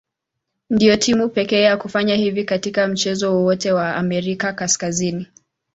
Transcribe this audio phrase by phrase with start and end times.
[0.69, 5.27] Ndio timu pekee ya kufanya hivi katika mchezo wowote wa Amerika Kaskazini.